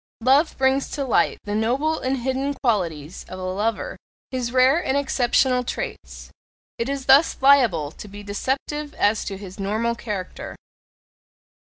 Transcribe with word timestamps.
Love 0.21 0.57
brings 0.57 0.89
to 0.89 1.05
light 1.05 1.37
the 1.43 1.53
noble 1.53 1.99
and 1.99 2.17
hidden 2.23 2.55
qualities 2.55 3.23
of 3.29 3.37
a 3.37 3.43
lover 3.43 3.97
his 4.31 4.51
rare 4.51 4.83
and 4.83 4.97
exceptional 4.97 5.63
traits: 5.63 6.31
it 6.79 6.89
is 6.89 7.05
thus 7.05 7.37
liable 7.39 7.91
to 7.91 8.07
be 8.07 8.23
deceptive 8.23 8.95
as 8.95 9.23
to 9.23 9.37
his 9.37 9.59
normal 9.59 9.93
character. 9.93 10.55